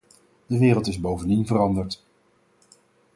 De 0.47 0.57
wereld 0.59 0.87
is 0.87 0.99
bovendien 0.99 1.47
veranderd. 1.47 2.03